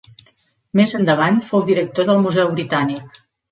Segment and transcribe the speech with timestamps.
[0.79, 3.25] Més endavant fou director del Museu Britànic.